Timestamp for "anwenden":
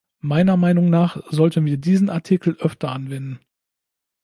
2.91-3.39